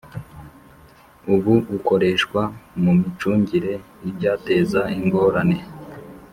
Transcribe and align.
Ubu 1.33 1.53
bukoreshwa 1.71 2.41
mu 2.83 2.91
micungire 2.99 3.73
y 4.03 4.05
ibyateza 4.11 4.81
ingorane 4.99 5.59